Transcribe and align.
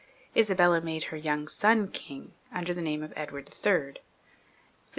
Isabella 0.35 0.81
made 0.81 1.03
her 1.13 1.15
young 1.15 1.47
son 1.47 1.91
king 1.91 2.33
under 2.51 2.73
the 2.73 2.81
name 2.81 3.03
of 3.03 3.13
Edward 3.15 3.53
III. 3.63 3.97